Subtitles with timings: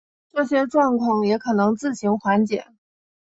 [0.33, 2.65] 这些状况也可能自行缓解。